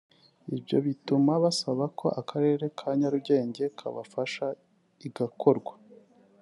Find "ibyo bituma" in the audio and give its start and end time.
0.57-1.31